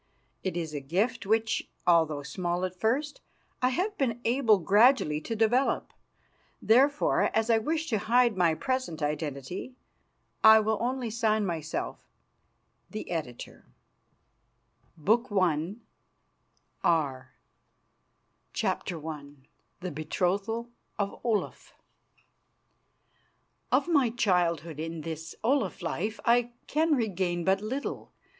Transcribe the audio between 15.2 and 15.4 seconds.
WANDERER'S NECKLACE BOOK